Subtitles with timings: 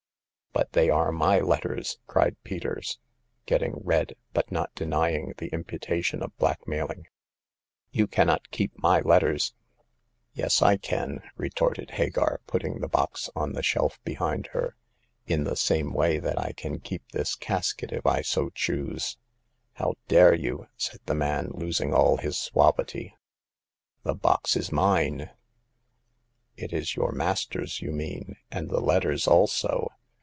[0.61, 2.99] "But they are my letters!" cried Peters
[3.45, 7.07] get ting red, but not denying the imputation of blackmailing.
[7.91, 9.53] You cannot keep my letters!"
[10.33, 14.75] Yes, I can," retorted Hagar, putting the box on the shelf behind her;
[15.25, 19.17] in the same way that I can keep this casket if I so choose.""
[19.75, 23.15] How dare you!" said the man, losing all his suavity.
[24.03, 25.29] The box is mine!"
[26.57, 29.87] It is your master's, you mean; and the let ters also.